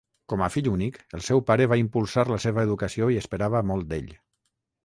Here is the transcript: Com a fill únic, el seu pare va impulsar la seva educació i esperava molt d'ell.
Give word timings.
Com 0.31 0.43
a 0.43 0.47
fill 0.53 0.69
únic, 0.71 0.97
el 1.17 1.23
seu 1.27 1.43
pare 1.51 1.69
va 1.73 1.79
impulsar 1.83 2.25
la 2.31 2.39
seva 2.47 2.65
educació 2.69 3.11
i 3.17 3.23
esperava 3.25 3.63
molt 3.73 3.93
d'ell. 3.93 4.13